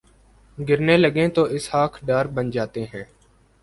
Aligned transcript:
گرنے 0.57 0.95
لگیں 0.97 1.27
تو 1.27 1.43
اسحاق 1.55 1.99
ڈار 2.05 2.25
بن 2.35 2.49
جاتے 2.51 2.85
ہیں۔ 2.85 3.03